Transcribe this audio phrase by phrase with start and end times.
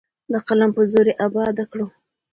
[0.31, 1.87] د قلم په زور یې اباده کړو.